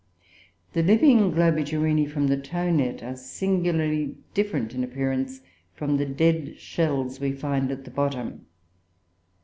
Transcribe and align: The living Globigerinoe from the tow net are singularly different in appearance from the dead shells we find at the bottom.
The 0.73 0.81
living 0.81 1.31
Globigerinoe 1.31 2.09
from 2.09 2.25
the 2.25 2.35
tow 2.41 2.71
net 2.71 3.03
are 3.03 3.15
singularly 3.15 4.17
different 4.33 4.73
in 4.73 4.83
appearance 4.83 5.41
from 5.75 5.97
the 5.97 6.07
dead 6.07 6.57
shells 6.57 7.19
we 7.19 7.33
find 7.33 7.69
at 7.71 7.85
the 7.85 7.91
bottom. 7.91 8.47